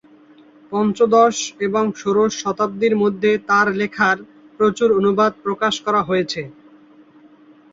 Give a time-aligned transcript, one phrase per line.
[0.71, 4.17] পঞ্চদশ এবং ষোড়শ শতাব্দির মধ্যে তার লেখার
[4.59, 5.31] প্রচুর অনুবাদ
[5.85, 6.41] করা হয়েছে।